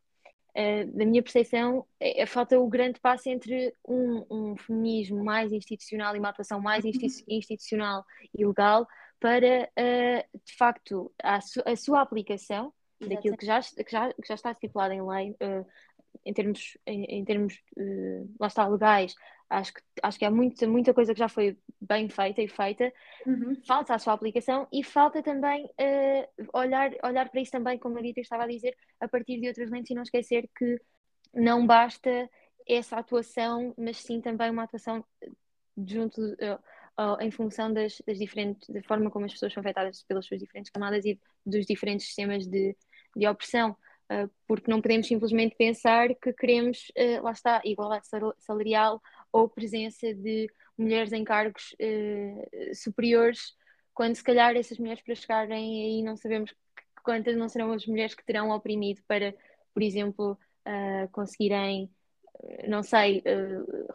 uh, 0.55 0.97
da 0.97 1.05
minha 1.05 1.21
percepção, 1.21 1.85
é, 1.99 2.25
falta 2.25 2.57
o 2.57 2.69
grande 2.69 2.97
passo 3.01 3.27
entre 3.27 3.75
um, 3.85 4.25
um, 4.31 4.57
feminismo 4.57 5.21
mais 5.21 5.51
institucional 5.51 6.15
e 6.15 6.19
uma 6.19 6.29
atuação 6.29 6.61
mais 6.61 6.85
uhum. 6.85 6.91
institucional 7.27 8.05
e 8.33 8.45
legal 8.45 8.87
para, 9.19 9.69
uh, 9.77 10.39
de 10.45 10.55
facto, 10.55 11.11
a, 11.21 11.41
su 11.41 11.61
a 11.65 11.75
sua 11.75 12.01
aplicação 12.01 12.73
Exatamente. 13.01 13.15
daquilo 13.15 13.37
que 13.37 13.45
já, 13.45 13.61
que, 13.61 13.91
já, 13.91 14.13
que 14.13 14.27
já 14.27 14.35
está 14.35 14.51
estipulado 14.51 14.93
em 14.93 15.05
lei, 15.05 15.35
em 16.25 16.33
termos, 16.33 16.77
em, 16.85 17.03
em 17.05 17.25
termos 17.25 17.55
uh, 17.77 18.35
lá 18.39 18.47
está, 18.47 18.67
legais, 18.67 19.15
acho 19.49 19.73
que, 19.73 19.81
acho 20.03 20.19
que 20.19 20.25
há 20.25 20.31
muita, 20.31 20.67
muita 20.67 20.93
coisa 20.93 21.13
que 21.13 21.19
já 21.19 21.27
foi 21.27 21.57
bem 21.81 22.07
feita 22.09 22.41
e 22.41 22.47
feita, 22.47 22.91
uhum. 23.25 23.55
falta 23.65 23.95
a 23.95 23.99
sua 23.99 24.13
aplicação 24.13 24.67
e 24.71 24.83
falta 24.83 25.23
também 25.23 25.65
uh, 25.65 26.47
olhar, 26.53 26.91
olhar 27.03 27.29
para 27.29 27.41
isso 27.41 27.51
também, 27.51 27.77
como 27.79 27.97
a 27.97 28.01
Rita 28.01 28.21
estava 28.21 28.43
a 28.43 28.47
dizer, 28.47 28.75
a 28.99 29.07
partir 29.07 29.39
de 29.39 29.47
outras 29.47 29.69
lentes 29.69 29.91
e 29.91 29.95
não 29.95 30.03
esquecer 30.03 30.49
que 30.55 30.79
não 31.33 31.65
basta 31.65 32.29
essa 32.67 32.97
atuação, 32.97 33.73
mas 33.77 33.97
sim 33.97 34.21
também 34.21 34.51
uma 34.51 34.63
atuação 34.63 35.03
junto 35.77 36.21
uh, 36.21 37.21
em 37.21 37.31
função 37.31 37.73
das, 37.73 38.01
das, 38.05 38.17
diferentes 38.17 38.69
da 38.69 38.83
forma 38.83 39.09
como 39.09 39.25
as 39.25 39.33
pessoas 39.33 39.53
são 39.53 39.61
afetadas 39.61 40.03
pelas 40.03 40.25
suas 40.25 40.39
diferentes 40.39 40.71
camadas 40.71 41.05
e 41.05 41.19
dos 41.45 41.65
diferentes 41.65 42.05
sistemas 42.07 42.45
de, 42.45 42.75
de 43.15 43.27
opressão. 43.27 43.75
Porque 44.47 44.69
não 44.69 44.81
podemos 44.81 45.07
simplesmente 45.07 45.55
pensar 45.55 46.09
que 46.15 46.33
queremos, 46.33 46.91
uh, 46.97 47.23
lá 47.23 47.31
está, 47.31 47.61
igualdade 47.63 48.07
salarial 48.39 49.01
ou 49.31 49.47
presença 49.47 50.13
de 50.13 50.49
mulheres 50.77 51.13
em 51.13 51.23
cargos 51.23 51.75
superiores, 52.73 53.53
quando 53.93 54.15
se 54.15 54.23
calhar 54.23 54.55
essas 54.55 54.77
mulheres 54.77 55.03
para 55.03 55.13
chegarem 55.13 55.83
aí 55.83 56.01
não 56.01 56.15
sabemos 56.15 56.55
quantas 57.03 57.35
não 57.35 57.49
serão 57.49 57.73
as 57.73 57.85
mulheres 57.85 58.15
que 58.15 58.25
terão 58.25 58.49
oprimido 58.49 59.01
para, 59.05 59.35
por 59.73 59.83
exemplo, 59.83 60.37
conseguirem 61.11 61.91
não 62.67 62.81
sei, 62.81 63.21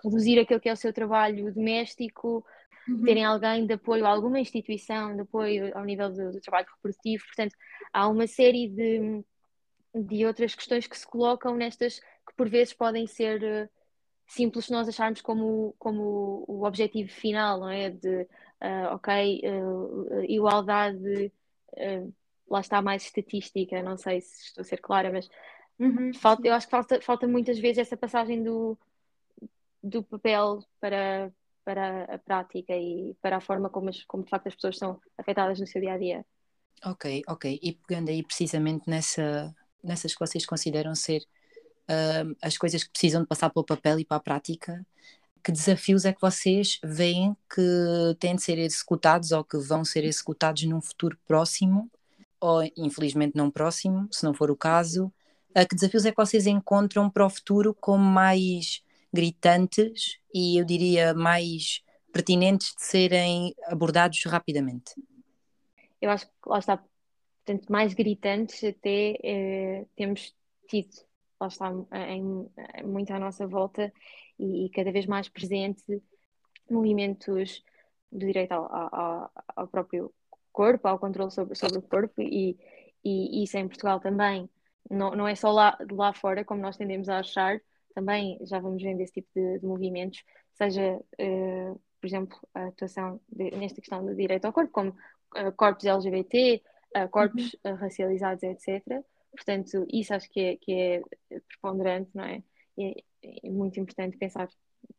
reduzir 0.04 0.38
aquilo 0.38 0.60
que 0.60 0.68
é 0.68 0.72
o 0.72 0.76
seu 0.76 0.92
trabalho 0.92 1.52
doméstico, 1.52 2.44
uhum. 2.88 3.02
terem 3.02 3.24
alguém 3.24 3.66
de 3.66 3.74
apoio 3.74 4.06
a 4.06 4.10
alguma 4.10 4.38
instituição, 4.38 5.14
de 5.14 5.22
apoio 5.22 5.76
ao 5.76 5.84
nível 5.84 6.10
do, 6.10 6.32
do, 6.32 6.40
trabalho 6.40 6.66
reprodutivo. 6.74 7.24
Portanto, 7.24 7.54
há 7.92 8.08
uma 8.08 8.26
série 8.26 8.68
de, 8.68 9.24
de 9.94 10.26
outras 10.26 10.54
questões 10.54 10.86
que 10.86 10.98
se 10.98 11.06
colocam 11.06 11.54
nestas 11.54 12.00
que 12.00 12.34
por 12.36 12.48
vezes 12.48 12.72
podem 12.72 13.06
ser 13.06 13.42
uh, 13.42 13.68
simples 14.26 14.66
se 14.66 14.72
nós 14.72 14.88
acharmos 14.88 15.20
como, 15.20 15.74
como 15.78 16.44
o 16.48 16.64
objetivo 16.64 17.10
final, 17.10 17.60
não 17.60 17.70
é? 17.70 17.90
De, 17.90 18.22
uh, 18.22 18.94
ok, 18.94 19.42
igualdade, 20.28 21.32
lá 22.48 22.60
está 22.60 22.80
mais 22.80 23.04
estatística, 23.04 23.82
não 23.82 23.96
sei 23.96 24.20
se 24.20 24.44
estou 24.44 24.62
a 24.62 24.64
ser 24.64 24.80
clara, 24.80 25.10
mas 25.12 25.28
Uhum, 25.78 26.12
falta, 26.14 26.46
eu 26.46 26.54
acho 26.54 26.66
que 26.66 26.70
falta, 26.70 27.00
falta 27.00 27.26
muitas 27.26 27.58
vezes 27.58 27.78
essa 27.78 27.96
passagem 27.96 28.42
do, 28.42 28.78
do 29.82 30.02
papel 30.04 30.64
para, 30.80 31.32
para 31.64 32.04
a 32.04 32.18
prática 32.18 32.76
e 32.76 33.14
para 33.20 33.38
a 33.38 33.40
forma 33.40 33.68
como, 33.68 33.88
as, 33.88 34.04
como 34.04 34.24
de 34.24 34.30
facto 34.30 34.46
as 34.46 34.54
pessoas 34.54 34.78
são 34.78 35.00
afetadas 35.18 35.58
no 35.58 35.66
seu 35.66 35.80
dia 35.80 35.94
a 35.94 35.98
dia. 35.98 36.26
Ok, 36.84 37.22
ok. 37.26 37.58
E 37.62 37.72
pegando 37.72 38.10
aí 38.10 38.22
precisamente 38.22 38.88
nessa, 38.88 39.54
nessas 39.84 40.14
que 40.14 40.20
vocês 40.20 40.46
consideram 40.46 40.94
ser 40.94 41.22
uh, 41.88 42.36
as 42.42 42.56
coisas 42.56 42.82
que 42.82 42.90
precisam 42.90 43.22
de 43.22 43.28
passar 43.28 43.50
pelo 43.50 43.64
papel 43.64 44.00
e 44.00 44.04
para 44.04 44.16
a 44.16 44.20
prática, 44.20 44.84
que 45.42 45.52
desafios 45.52 46.04
é 46.04 46.12
que 46.12 46.20
vocês 46.20 46.80
veem 46.82 47.36
que 47.54 48.16
têm 48.18 48.34
de 48.34 48.42
ser 48.42 48.58
executados 48.58 49.30
ou 49.30 49.44
que 49.44 49.58
vão 49.58 49.84
ser 49.84 50.02
executados 50.04 50.64
num 50.64 50.80
futuro 50.80 51.18
próximo, 51.26 51.90
ou 52.40 52.62
infelizmente 52.76 53.36
não 53.36 53.50
próximo, 53.50 54.08
se 54.10 54.24
não 54.24 54.34
for 54.34 54.50
o 54.50 54.56
caso, 54.56 55.12
Uh, 55.56 55.68
que 55.68 55.76
desafios 55.76 56.04
é 56.04 56.10
que 56.10 56.16
vocês 56.16 56.48
encontram 56.48 57.08
para 57.08 57.24
o 57.24 57.30
futuro 57.30 57.72
como 57.72 58.02
mais 58.02 58.82
gritantes 59.12 60.18
e 60.34 60.60
eu 60.60 60.64
diria 60.64 61.14
mais 61.14 61.80
pertinentes 62.12 62.74
de 62.74 62.84
serem 62.84 63.54
abordados 63.68 64.20
rapidamente? 64.24 64.92
Eu 66.02 66.10
acho 66.10 66.26
que 66.26 66.32
lá 66.44 66.58
está, 66.58 66.82
portanto, 67.44 67.70
mais 67.70 67.94
gritantes 67.94 68.64
até 68.64 69.18
eh, 69.22 69.86
temos 69.96 70.34
tido, 70.68 70.90
lá 71.40 71.48
está, 71.48 71.70
em, 72.08 72.50
em, 72.76 72.86
muito 72.86 73.12
à 73.12 73.18
nossa 73.18 73.46
volta 73.46 73.92
e, 74.38 74.66
e, 74.66 74.70
cada 74.70 74.90
vez 74.90 75.06
mais 75.06 75.28
presente 75.28 75.82
movimentos 76.70 77.62
do 78.10 78.26
direito 78.26 78.52
ao, 78.52 78.64
ao, 78.74 79.30
ao 79.56 79.68
próprio 79.68 80.12
corpo, 80.52 80.88
ao 80.88 80.98
controle 80.98 81.30
sobre, 81.30 81.54
sobre 81.56 81.78
o 81.78 81.82
corpo 81.82 82.22
e, 82.22 82.56
e 83.04 83.42
isso 83.44 83.58
em 83.58 83.68
Portugal 83.68 84.00
também. 84.00 84.48
Não, 84.90 85.12
não 85.12 85.28
é 85.28 85.34
só 85.34 85.50
lá, 85.50 85.76
lá 85.92 86.12
fora, 86.12 86.44
como 86.44 86.60
nós 86.60 86.76
tendemos 86.76 87.08
a 87.08 87.18
achar, 87.18 87.60
também 87.94 88.38
já 88.42 88.58
vamos 88.58 88.82
vendo 88.82 89.00
esse 89.00 89.12
tipo 89.12 89.28
de, 89.34 89.58
de 89.58 89.66
movimentos, 89.66 90.22
seja, 90.52 90.96
uh, 90.96 91.80
por 92.00 92.06
exemplo, 92.06 92.38
a 92.54 92.66
atuação 92.66 93.20
de, 93.28 93.50
nesta 93.52 93.80
questão 93.80 94.04
do 94.04 94.14
direito 94.14 94.44
ao 94.44 94.52
corpo, 94.52 94.72
como 94.72 94.90
uh, 94.90 95.52
corpos 95.56 95.86
LGBT, 95.86 96.62
uh, 96.96 97.08
corpos 97.08 97.56
uhum. 97.64 97.74
racializados, 97.74 98.42
etc. 98.42 98.82
Portanto, 99.32 99.86
isso 99.92 100.14
acho 100.14 100.30
que 100.30 100.40
é, 100.40 100.56
que 100.56 100.72
é 100.72 101.02
preponderante, 101.48 102.10
não 102.14 102.24
é? 102.24 102.42
é? 102.78 102.94
É 103.42 103.50
muito 103.50 103.80
importante 103.80 104.16
pensar 104.16 104.48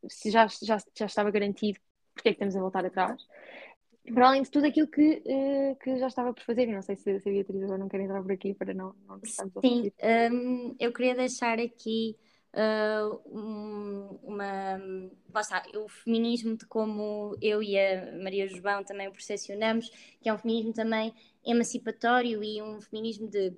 se 0.09 0.31
já, 0.31 0.47
já, 0.47 0.77
já 0.97 1.05
estava 1.05 1.31
garantido, 1.31 1.79
porque 2.13 2.29
é 2.29 2.31
que 2.31 2.37
estamos 2.37 2.55
a 2.55 2.61
voltar 2.61 2.85
atrás? 2.85 3.21
para 4.13 4.27
além 4.27 4.43
de 4.43 4.51
tudo 4.51 4.67
aquilo 4.67 4.87
que, 4.87 5.23
uh, 5.25 5.75
que 5.77 5.97
já 5.97 6.07
estava 6.07 6.33
por 6.33 6.43
fazer, 6.43 6.67
e 6.67 6.73
não 6.73 6.81
sei 6.81 6.95
se, 6.95 7.19
se 7.19 7.29
a 7.29 7.31
Beatriz 7.31 7.63
agora 7.63 7.79
não 7.79 7.89
quer 7.89 8.01
entrar 8.01 8.21
por 8.21 8.31
aqui 8.31 8.53
para 8.53 8.73
não, 8.73 8.93
não 9.07 9.19
Sim, 9.61 9.91
um, 10.31 10.75
eu 10.79 10.93
queria 10.93 11.15
deixar 11.15 11.59
aqui 11.59 12.15
uh, 12.55 13.21
um, 13.27 14.19
uma. 14.23 14.79
O 15.75 15.89
feminismo 15.89 16.55
de 16.55 16.65
como 16.65 17.37
eu 17.41 17.61
e 17.61 17.77
a 17.77 18.17
Maria 18.23 18.47
João 18.47 18.83
também 18.83 19.07
o 19.07 19.11
percepcionamos, 19.11 19.89
que 20.21 20.29
é 20.29 20.33
um 20.33 20.37
feminismo 20.37 20.73
também 20.73 21.13
emancipatório 21.45 22.43
e 22.43 22.61
um 22.61 22.81
feminismo 22.81 23.27
de. 23.27 23.53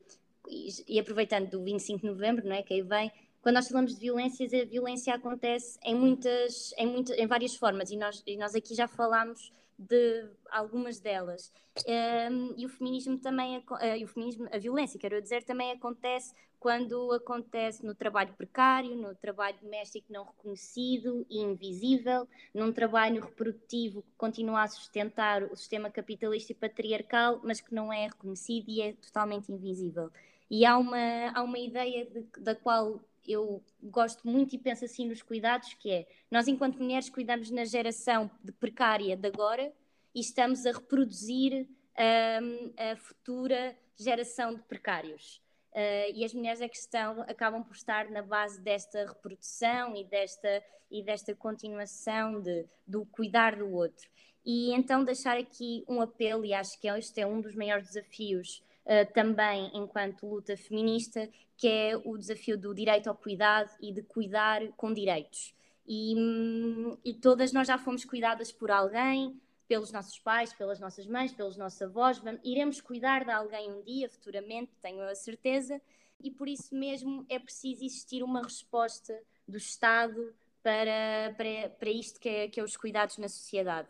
E 0.88 1.00
aproveitando 1.00 1.50
do 1.50 1.64
25 1.64 2.00
de 2.00 2.08
novembro, 2.08 2.48
não 2.48 2.56
é? 2.56 2.64
Que 2.64 2.76
aí 2.76 2.82
vem, 2.82 3.12
quando 3.42 3.56
nós 3.56 3.68
falamos 3.68 3.94
de 3.94 4.00
violências, 4.00 4.54
a 4.54 4.64
violência 4.64 5.14
acontece 5.14 5.78
em 5.84 5.94
muitas, 5.94 6.74
em, 6.78 6.88
muitas, 6.88 7.18
em 7.18 7.28
várias 7.28 7.56
formas, 7.56 7.92
e 7.92 7.98
nós, 7.98 8.24
e 8.26 8.38
nós 8.38 8.56
aqui 8.56 8.74
já 8.74 8.88
falámos 8.88 9.52
de 9.78 10.30
algumas 10.50 11.00
delas. 11.00 11.52
Um, 11.88 12.54
e 12.58 12.66
o 12.66 12.70
feminismo 12.70 13.18
também, 13.20 13.58
uh, 13.58 14.04
o 14.04 14.08
feminismo, 14.08 14.48
a 14.52 14.58
violência, 14.58 15.00
quero 15.00 15.22
dizer, 15.22 15.44
também 15.44 15.72
acontece 15.72 16.34
quando 16.60 17.12
acontece 17.14 17.86
no 17.86 17.94
trabalho 17.94 18.34
precário, 18.34 18.96
no 18.96 19.14
trabalho 19.16 19.58
doméstico 19.62 20.12
não 20.12 20.26
reconhecido 20.26 21.26
e 21.30 21.40
invisível, 21.40 22.28
num 22.54 22.72
trabalho 22.72 23.22
reprodutivo 23.24 24.02
que 24.02 24.12
continua 24.18 24.64
a 24.64 24.68
sustentar 24.68 25.44
o 25.44 25.56
sistema 25.56 25.90
capitalista 25.92 26.52
e 26.52 26.56
patriarcal, 26.56 27.40
mas 27.44 27.62
que 27.62 27.74
não 27.74 27.94
é 27.94 28.08
reconhecido 28.08 28.66
e 28.70 28.82
é 28.82 28.94
totalmente 28.94 29.52
invisível. 29.52 30.10
E 30.50 30.66
há 30.66 30.78
uma, 30.78 31.30
há 31.34 31.44
uma 31.44 31.60
ideia 31.60 32.06
de, 32.06 32.26
da 32.40 32.56
qual 32.56 33.00
eu 33.28 33.64
gosto 33.84 34.28
muito 34.28 34.56
e 34.56 34.58
penso 34.58 34.86
assim 34.86 35.08
nos 35.08 35.22
cuidados, 35.22 35.74
que 35.74 35.92
é 35.92 36.08
nós 36.32 36.48
enquanto 36.48 36.80
mulheres 36.80 37.10
cuidamos 37.10 37.52
na 37.52 37.66
geração 37.66 38.32
de 38.44 38.52
precária 38.52 39.16
de 39.16 39.28
agora 39.28 39.72
e 40.16 40.20
estamos 40.20 40.66
a 40.66 40.72
reproduzir 40.72 41.68
um, 41.98 42.74
a 42.78 42.96
futura 42.96 43.76
geração 43.96 44.54
de 44.54 44.62
precários. 44.64 45.42
Uh, 45.74 46.10
e 46.16 46.26
as 46.26 46.34
mulheres 46.34 46.62
é 46.62 46.68
que 46.68 46.78
estão, 46.78 47.22
acabam 47.22 47.64
por 47.64 47.76
estar 47.76 48.10
na 48.10 48.22
base 48.22 48.60
desta 48.62 49.06
reprodução 49.06 49.96
e 49.96 50.04
desta, 50.06 50.64
e 50.90 51.04
desta 51.04 51.36
continuação 51.36 52.42
de, 52.42 52.66
do 52.86 53.06
cuidar 53.06 53.56
do 53.56 53.72
outro. 53.72 54.10
E 54.46 54.74
então 54.74 55.04
deixar 55.04 55.38
aqui 55.38 55.84
um 55.88 56.02
apelo, 56.02 56.46
e 56.46 56.54
acho 56.54 56.80
que 56.80 56.88
este 56.88 57.22
é 57.22 57.28
um 57.28 57.42
dos 57.42 57.54
maiores 57.54 57.88
desafios 57.88 58.64
uh, 58.88 59.14
também 59.14 59.70
enquanto 59.74 60.26
luta 60.26 60.56
feminista, 60.58 61.30
que 61.56 61.68
é 61.68 61.98
o 62.04 62.18
desafio 62.18 62.58
do 62.58 62.74
direito 62.74 63.08
ao 63.08 63.16
cuidado 63.16 63.70
e 63.82 63.92
de 63.92 64.02
cuidar 64.02 64.68
com 64.78 64.94
direitos. 64.94 65.54
E, 65.86 66.16
hum, 66.18 66.98
e 67.04 67.14
todas 67.14 67.52
nós 67.54 67.68
já 67.68 67.78
fomos 67.78 68.04
cuidadas 68.06 68.52
por 68.52 68.72
alguém, 68.72 69.40
pelos 69.68 69.92
nossos 69.92 70.18
pais, 70.20 70.54
pelas 70.54 70.80
nossas 70.80 71.06
mães, 71.06 71.34
pelos 71.34 71.58
nossos 71.58 71.82
avós, 71.82 72.18
vamos, 72.20 72.40
iremos 72.44 72.80
cuidar 72.80 73.26
de 73.26 73.32
alguém 73.32 73.72
um 73.72 73.82
dia, 73.84 74.10
futuramente, 74.10 74.72
tenho 74.82 75.02
a 75.02 75.16
certeza, 75.16 75.82
e 76.22 76.32
por 76.32 76.48
isso 76.48 76.74
mesmo 76.74 77.26
é 77.30 77.38
preciso 77.38 77.84
existir 77.84 78.24
uma 78.24 78.42
resposta 78.42 79.18
do 79.48 79.58
Estado 79.58 80.34
para, 80.64 81.34
para, 81.38 81.70
para 81.70 81.90
isto 81.90 82.20
que 82.20 82.30
é, 82.30 82.48
que 82.48 82.60
é 82.60 82.64
os 82.64 82.76
cuidados 82.76 83.18
na 83.18 83.28
sociedade. 83.28 83.88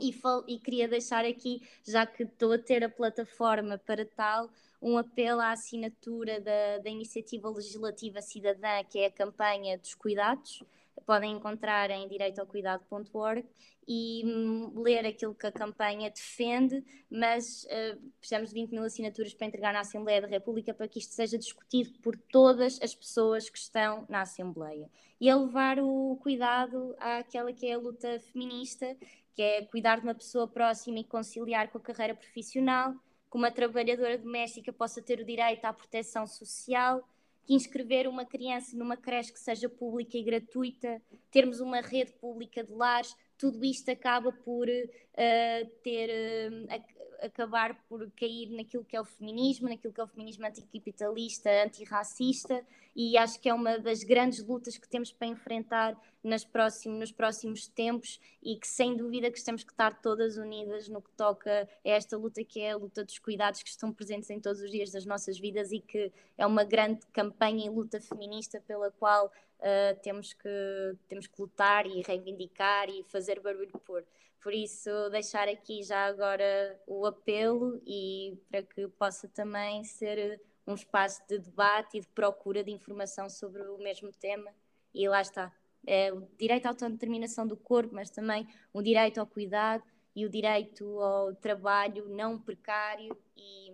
E, 0.00 0.14
e, 0.46 0.58
queria 0.58 0.86
deixar 0.86 1.24
aqui, 1.24 1.62
já 1.82 2.04
que 2.04 2.24
estou 2.24 2.52
a 2.52 2.58
ter 2.58 2.84
a 2.84 2.88
plataforma 2.88 3.78
para 3.78 4.04
tal, 4.04 4.50
um 4.80 4.98
apelo 4.98 5.40
à 5.40 5.52
assinatura 5.52 6.38
da, 6.38 6.78
da 6.78 6.90
iniciativa 6.90 7.48
legislativa 7.48 8.20
cidadã, 8.20 8.84
que 8.84 8.98
é 8.98 9.06
a 9.06 9.10
campanha 9.10 9.78
dos 9.78 9.94
cuidados. 9.94 10.62
Podem 11.06 11.32
encontrar 11.32 11.90
em 11.90 12.06
direitoacuidado.org 12.08 13.44
e 13.88 14.22
hum, 14.24 14.82
ler 14.82 15.06
aquilo 15.06 15.34
que 15.34 15.46
a 15.46 15.52
campanha 15.52 16.10
defende, 16.10 16.82
mas 17.08 17.64
uh, 17.64 18.00
precisamos 18.18 18.48
de 18.50 18.54
20 18.54 18.70
mil 18.72 18.82
assinaturas 18.82 19.32
para 19.32 19.46
entregar 19.46 19.72
na 19.72 19.80
Assembleia 19.80 20.20
da 20.20 20.26
República 20.26 20.74
para 20.74 20.88
que 20.88 20.98
isto 20.98 21.14
seja 21.14 21.38
discutido 21.38 21.96
por 22.00 22.16
todas 22.16 22.80
as 22.82 22.94
pessoas 22.94 23.48
que 23.48 23.58
estão 23.58 24.04
na 24.08 24.22
Assembleia. 24.22 24.90
E 25.20 25.30
a 25.30 25.36
levar 25.36 25.78
o 25.78 26.18
cuidado 26.20 26.96
àquela 26.98 27.52
que 27.52 27.66
é 27.66 27.74
a 27.74 27.78
luta 27.78 28.18
feminista, 28.32 28.96
que 29.36 29.42
é 29.42 29.62
cuidar 29.66 30.00
de 30.00 30.06
uma 30.06 30.14
pessoa 30.14 30.48
próxima 30.48 30.98
e 30.98 31.04
conciliar 31.04 31.68
com 31.68 31.76
a 31.76 31.80
carreira 31.80 32.14
profissional, 32.14 32.94
que 33.30 33.36
uma 33.36 33.50
trabalhadora 33.50 34.16
doméstica 34.16 34.72
possa 34.72 35.02
ter 35.02 35.20
o 35.20 35.24
direito 35.24 35.66
à 35.66 35.74
proteção 35.74 36.26
social, 36.26 37.06
que 37.44 37.52
inscrever 37.52 38.08
uma 38.08 38.24
criança 38.24 38.74
numa 38.74 38.96
creche 38.96 39.30
que 39.30 39.38
seja 39.38 39.68
pública 39.68 40.16
e 40.16 40.22
gratuita, 40.22 41.02
termos 41.30 41.60
uma 41.60 41.82
rede 41.82 42.12
pública 42.14 42.64
de 42.64 42.72
lares, 42.72 43.14
tudo 43.36 43.62
isto 43.62 43.90
acaba 43.90 44.32
por 44.32 44.66
uh, 44.66 45.70
ter 45.82 46.50
uh, 46.50 46.95
acabar 47.22 47.74
por 47.88 48.10
cair 48.12 48.50
naquilo 48.50 48.84
que 48.84 48.96
é 48.96 49.00
o 49.00 49.04
feminismo, 49.04 49.68
naquilo 49.68 49.92
que 49.92 50.00
é 50.00 50.04
o 50.04 50.08
feminismo 50.08 50.46
anticapitalista, 50.46 51.50
antirracista, 51.64 52.64
e 52.94 53.16
acho 53.18 53.38
que 53.40 53.48
é 53.48 53.54
uma 53.54 53.78
das 53.78 54.02
grandes 54.02 54.42
lutas 54.42 54.78
que 54.78 54.88
temos 54.88 55.12
para 55.12 55.26
enfrentar 55.26 56.00
nas 56.24 56.44
próximos, 56.44 56.98
nos 56.98 57.12
próximos 57.12 57.68
tempos 57.68 58.18
e 58.42 58.56
que 58.56 58.66
sem 58.66 58.96
dúvida 58.96 59.30
que 59.30 59.42
temos 59.44 59.62
que 59.62 59.70
estar 59.70 60.00
todas 60.00 60.36
unidas 60.36 60.88
no 60.88 61.00
que 61.00 61.10
toca 61.12 61.68
a 61.84 61.88
esta 61.88 62.16
luta 62.16 62.42
que 62.42 62.60
é 62.60 62.72
a 62.72 62.76
luta 62.76 63.04
dos 63.04 63.18
cuidados 63.18 63.62
que 63.62 63.68
estão 63.68 63.92
presentes 63.92 64.30
em 64.30 64.40
todos 64.40 64.60
os 64.60 64.70
dias 64.70 64.90
das 64.90 65.04
nossas 65.04 65.38
vidas 65.38 65.70
e 65.72 65.80
que 65.80 66.10
é 66.36 66.46
uma 66.46 66.64
grande 66.64 67.06
campanha 67.12 67.66
e 67.66 67.68
luta 67.68 68.00
feminista 68.00 68.60
pela 68.66 68.90
qual 68.90 69.26
uh, 69.26 70.00
temos, 70.02 70.32
que, 70.32 70.96
temos 71.08 71.26
que 71.26 71.40
lutar 71.40 71.86
e 71.86 72.02
reivindicar 72.02 72.88
e 72.88 73.02
fazer 73.04 73.40
barulho 73.40 73.78
por. 73.84 74.04
Por 74.46 74.54
isso, 74.54 75.10
deixar 75.10 75.48
aqui 75.48 75.82
já 75.82 76.06
agora 76.06 76.80
o 76.86 77.04
apelo 77.04 77.82
e 77.84 78.38
para 78.48 78.62
que 78.62 78.86
possa 78.90 79.26
também 79.26 79.82
ser 79.82 80.40
um 80.64 80.74
espaço 80.74 81.20
de 81.28 81.40
debate 81.40 81.98
e 81.98 82.00
de 82.00 82.06
procura 82.06 82.62
de 82.62 82.70
informação 82.70 83.28
sobre 83.28 83.60
o 83.62 83.76
mesmo 83.76 84.12
tema. 84.12 84.48
E 84.94 85.08
lá 85.08 85.20
está. 85.20 85.52
É 85.84 86.12
o 86.12 86.28
direito 86.38 86.66
à 86.66 86.68
autodeterminação 86.68 87.44
do 87.44 87.56
corpo, 87.56 87.92
mas 87.92 88.08
também 88.08 88.46
o 88.72 88.80
direito 88.80 89.18
ao 89.18 89.26
cuidado 89.26 89.82
e 90.14 90.24
o 90.24 90.30
direito 90.30 91.00
ao 91.00 91.34
trabalho 91.34 92.08
não 92.08 92.38
precário 92.38 93.18
e 93.36 93.72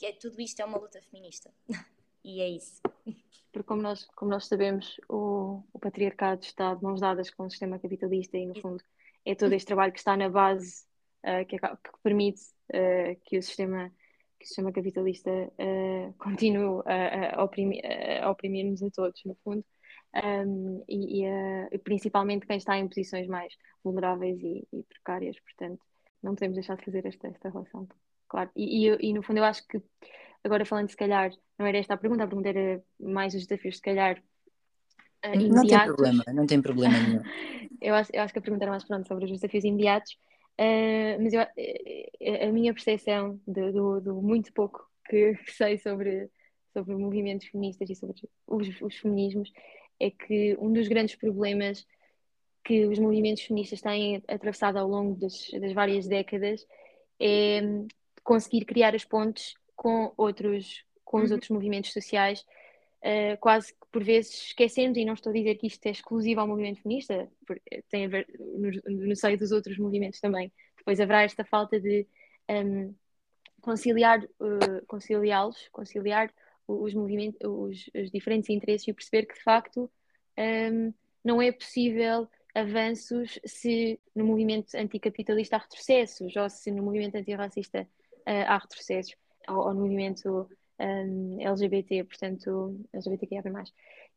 é, 0.00 0.12
tudo 0.12 0.40
isto 0.40 0.60
é 0.60 0.64
uma 0.64 0.78
luta 0.78 1.02
feminista. 1.02 1.50
e 2.22 2.40
é 2.40 2.48
isso. 2.50 2.80
Porque 3.52 3.66
como 3.66 3.82
nós, 3.82 4.04
como 4.14 4.30
nós 4.30 4.46
sabemos, 4.46 4.96
o, 5.08 5.60
o 5.72 5.78
patriarcado 5.80 6.44
está 6.44 6.72
de 6.72 6.84
mãos 6.84 7.00
dadas 7.00 7.30
com 7.30 7.46
o 7.46 7.50
sistema 7.50 7.80
capitalista 7.80 8.38
e 8.38 8.46
no 8.46 8.60
fundo 8.60 8.84
é 9.24 9.34
todo 9.34 9.52
este 9.52 9.66
trabalho 9.66 9.92
que 9.92 9.98
está 9.98 10.16
na 10.16 10.28
base 10.28 10.84
uh, 11.24 11.44
que, 11.46 11.58
que, 11.58 12.02
permite 12.02 12.42
uh, 12.72 13.18
que 13.24 13.38
o 13.38 13.42
sistema 13.42 13.90
que 14.38 14.44
o 14.44 14.48
sistema 14.48 14.72
capitalista 14.72 15.30
uh, 15.30 16.12
continue 16.18 16.82
a, 16.86 17.36
a, 17.40 17.44
oprimir, 17.44 17.82
a 18.22 18.30
oprimir-nos 18.30 18.82
a 18.82 18.90
todos, 18.90 19.22
no 19.24 19.34
fundo, 19.44 19.64
um, 20.14 20.84
e, 20.88 21.24
e 21.24 21.78
principalmente 21.78 22.46
quem 22.46 22.56
está 22.56 22.76
em 22.76 22.88
posições 22.88 23.26
mais 23.26 23.54
vulneráveis 23.82 24.38
e, 24.40 24.66
e, 24.72 24.82
precárias, 24.82 25.38
portanto, 25.40 25.80
não 26.22 26.34
podemos 26.34 26.56
deixar 26.56 26.76
de 26.76 26.84
fazer 26.84 27.06
esta, 27.06 27.28
esta 27.28 27.48
relação, 27.48 27.88
claro. 28.28 28.50
E, 28.56 28.88
e, 28.88 29.12
no 29.12 29.22
fundo 29.22 29.38
eu 29.38 29.44
acho 29.44 29.66
que, 29.68 29.80
agora 30.42 30.66
falando 30.66 30.90
se 30.90 30.96
calhar, 30.96 31.30
não 31.58 31.66
era 31.66 31.78
esta 31.78 31.94
a 31.94 31.96
pergunta, 31.96 32.24
a 32.24 32.26
pergunta 32.26 32.48
era 32.48 32.82
mais 32.98 33.34
os 33.34 33.46
desafios, 33.46 33.76
se 33.76 33.82
calhar, 33.82 34.22
uh, 35.24 35.54
Não 35.54 35.66
tem 35.66 35.84
problema, 35.84 36.24
não 36.32 36.46
tem 36.46 36.62
problema 36.62 36.98
nenhum. 36.98 37.22
eu, 37.80 37.94
acho, 37.94 38.10
eu 38.12 38.22
acho 38.22 38.32
que 38.32 38.38
a 38.38 38.42
pergunta 38.42 38.64
era 38.64 38.70
mais 38.70 38.84
pronto 38.84 39.06
sobre 39.06 39.24
os 39.24 39.30
desafios 39.30 39.64
imediatos, 39.64 40.12
uh, 40.58 41.22
mas 41.22 41.32
eu, 41.32 41.40
a 41.40 42.52
minha 42.52 42.72
percepção 42.72 43.40
de, 43.46 43.72
do, 43.72 44.00
do, 44.00 44.22
muito 44.22 44.52
pouco 44.52 44.88
que, 45.08 45.34
que, 45.34 45.52
sei 45.52 45.78
sobre, 45.78 46.30
sobre 46.72 46.94
movimentos 46.96 47.46
feministas 47.48 47.90
e 47.90 47.94
sobre 47.94 48.16
os, 48.46 48.80
os 48.80 48.96
feminismos 48.96 49.52
é 50.00 50.10
que 50.10 50.56
um 50.60 50.72
dos 50.72 50.88
grandes 50.88 51.14
problemas 51.16 51.86
que 52.64 52.86
os 52.86 52.98
movimentos 52.98 53.42
feministas 53.42 53.80
têm 53.80 54.22
atravessado 54.26 54.78
ao 54.78 54.88
longo 54.88 55.14
das, 55.20 55.50
das 55.60 55.72
várias 55.72 56.08
décadas 56.08 56.66
é 57.20 57.60
conseguir 58.22 58.64
criar 58.64 58.94
as 58.94 59.04
pontes 59.04 59.54
com 59.76 60.12
outros 60.16 60.84
com 61.04 61.18
os 61.18 61.30
uhum. 61.30 61.34
outros 61.34 61.50
movimentos 61.50 61.92
sociais 61.92 62.44
uh, 63.04 63.38
quase 63.38 63.72
que 63.72 63.86
por 63.92 64.02
vezes 64.02 64.48
esquecendo, 64.48 64.98
e 64.98 65.04
não 65.04 65.14
estou 65.14 65.30
a 65.30 65.34
dizer 65.34 65.54
que 65.56 65.66
isto 65.66 65.84
é 65.86 65.90
exclusivo 65.90 66.40
ao 66.40 66.48
movimento 66.48 66.80
feminista, 66.82 67.28
tem 67.90 68.06
a 68.06 68.08
ver 68.08 68.26
no, 68.38 69.06
no 69.06 69.16
seio 69.16 69.38
dos 69.38 69.52
outros 69.52 69.78
movimentos 69.78 70.20
também. 70.20 70.50
Depois 70.76 70.98
haverá 70.98 71.22
esta 71.22 71.44
falta 71.44 71.78
de 71.78 72.06
um, 72.48 72.94
conciliar, 73.60 74.22
uh, 74.22 74.86
conciliá-los, 74.86 75.68
conciliar 75.70 76.32
os 76.66 76.94
movimentos, 76.94 77.38
os, 77.42 77.90
os, 77.94 78.10
diferentes 78.10 78.48
interesses 78.50 78.88
e 78.88 78.92
perceber 78.92 79.26
que 79.26 79.34
de 79.34 79.42
facto 79.42 79.90
um, 80.38 80.92
não 81.22 81.40
é 81.40 81.52
possível 81.52 82.26
avanços 82.54 83.38
se 83.44 84.00
no 84.14 84.24
movimento 84.24 84.74
anticapitalista 84.74 85.56
há 85.56 85.58
retrocessos, 85.58 86.36
ou 86.36 86.48
se 86.48 86.70
no 86.70 86.82
movimento 86.82 87.16
antirracista 87.16 87.82
uh, 87.82 88.46
há 88.46 88.58
retrocessos, 88.58 89.14
ou, 89.48 89.56
ou 89.56 89.74
no 89.74 89.80
movimento 89.80 90.48
um, 90.80 91.40
LGBT, 91.40 92.04
portanto, 92.04 92.80
LGBTQIA+. 92.92 93.42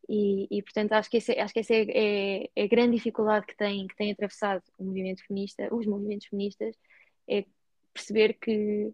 E, 0.08 0.48
e 0.50 0.62
portanto, 0.62 0.92
acho 0.92 1.10
que, 1.10 1.18
esse, 1.18 1.32
acho 1.32 1.52
que 1.52 1.60
essa 1.60 1.74
é, 1.74 1.84
é, 1.90 2.50
é, 2.56 2.62
a 2.64 2.66
grande 2.66 2.96
dificuldade 2.96 3.46
que 3.46 3.56
tem, 3.56 3.86
que 3.86 3.96
tem 3.96 4.10
atravessado 4.10 4.62
o 4.78 4.84
movimento 4.84 5.22
feminista, 5.26 5.68
os 5.74 5.86
movimentos 5.86 6.28
feministas, 6.28 6.74
é 7.28 7.44
perceber 7.92 8.34
que 8.34 8.92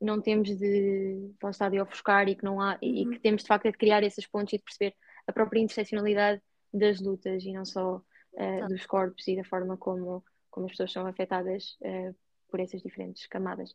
não 0.00 0.20
temos 0.20 0.54
de, 0.56 1.32
estar 1.50 1.70
de 1.70 1.80
ofuscar 1.80 2.28
e 2.28 2.34
que 2.34 2.44
não 2.44 2.60
há, 2.60 2.78
e 2.82 3.04
que 3.04 3.14
uhum. 3.14 3.20
temos 3.20 3.42
de 3.42 3.48
facto 3.48 3.70
de 3.70 3.78
criar 3.78 4.02
esses 4.02 4.26
pontos 4.26 4.52
e 4.52 4.58
de 4.58 4.62
perceber 4.62 4.94
a 5.26 5.32
própria 5.32 5.60
interseccionalidade 5.60 6.42
das 6.72 7.00
lutas 7.00 7.42
e 7.44 7.52
não 7.52 7.64
só 7.64 7.96
uh, 7.96 8.68
dos 8.68 8.84
corpos 8.86 9.26
e 9.26 9.36
da 9.36 9.44
forma 9.44 9.76
como, 9.76 10.22
como 10.50 10.66
as 10.66 10.72
pessoas 10.72 10.92
são 10.92 11.06
afetadas 11.06 11.78
uh, 11.80 12.14
por 12.50 12.60
essas 12.60 12.82
diferentes 12.82 13.26
camadas. 13.26 13.74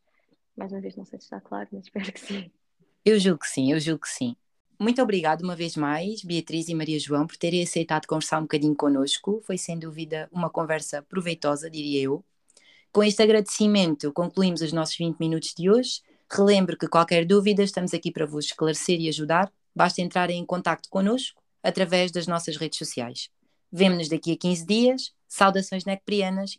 Mais 0.56 0.72
uma 0.72 0.82
vez, 0.82 0.96
não 0.96 1.06
sei 1.06 1.20
se 1.20 1.26
está 1.26 1.42
claro, 1.42 1.68
mas 1.72 1.86
espero 1.86 2.12
que 2.12 2.20
sim. 2.20 2.52
Eu 3.06 3.20
julgo 3.20 3.42
que 3.42 3.48
sim, 3.48 3.72
eu 3.72 3.80
julgo 3.80 4.02
que 4.02 4.10
sim. 4.10 4.36
Muito 4.80 5.00
obrigado 5.00 5.44
uma 5.44 5.56
vez 5.56 5.76
mais, 5.78 6.24
Beatriz 6.24 6.68
e 6.70 6.74
Maria 6.74 7.00
João, 7.00 7.28
por 7.28 7.38
terem 7.38 7.62
aceitado 7.62 8.08
conversar 8.08 8.40
um 8.40 8.44
bocadinho 8.44 8.76
connosco. 8.76 9.44
Foi 9.46 9.60
sem 9.60 9.78
dúvida 9.78 10.28
uma 10.32 10.50
conversa 10.50 11.04
proveitosa, 11.04 11.70
diria 11.70 12.02
eu. 12.02 12.26
Com 12.92 13.04
este 13.04 13.22
agradecimento, 13.22 14.12
concluímos 14.12 14.62
os 14.62 14.74
nossos 14.74 14.98
20 14.98 15.20
minutos 15.20 15.54
de 15.56 15.70
hoje. 15.70 16.02
Relembro 16.32 16.76
que 16.76 16.88
qualquer 16.88 17.26
dúvida, 17.26 17.62
estamos 17.62 17.94
aqui 17.94 18.12
para 18.12 18.26
vos 18.26 18.46
esclarecer 18.46 19.00
e 19.00 19.08
ajudar. 19.08 19.54
Basta 19.76 20.02
entrar 20.02 20.32
em 20.32 20.44
contato 20.44 20.90
connosco 20.90 21.40
através 21.62 22.12
das 22.12 22.26
nossas 22.26 22.58
redes 22.58 22.80
sociais. 22.80 23.30
Vemo-nos 23.72 24.10
daqui 24.10 24.32
a 24.32 24.38
15 24.38 24.66
dias. 24.66 25.14
Saudações 25.28 25.86
necprianas 25.86 26.54